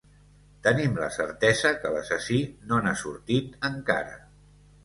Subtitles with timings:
[0.67, 2.39] Tenim la certesa que l'assassí
[2.73, 4.19] no n'ha sortit encara.